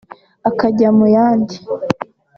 akajya 0.49 0.89
muyandi 0.97 1.55